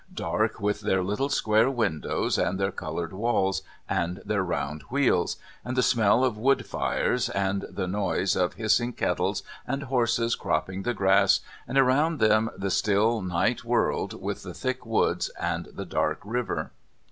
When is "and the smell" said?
5.63-6.23